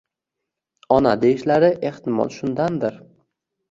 ona 0.95 1.13
deyishlari, 1.25 1.71
ehtimol, 1.93 2.37
shundandir. 2.41 3.03